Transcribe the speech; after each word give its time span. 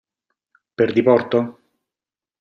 Per 0.81 0.87
diporto? 0.95 1.41